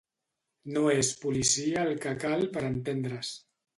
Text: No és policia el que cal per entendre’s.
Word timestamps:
No 0.77 0.81
és 0.93 1.11
policia 1.25 1.83
el 1.91 2.01
que 2.07 2.17
cal 2.25 2.49
per 2.57 2.65
entendre’s. 2.71 3.31